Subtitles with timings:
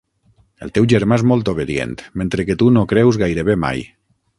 [0.67, 3.91] El teu germà és molt obedient, mentre que tu no creus gairebé mai.